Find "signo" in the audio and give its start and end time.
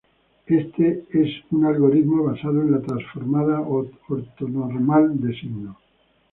5.39-5.77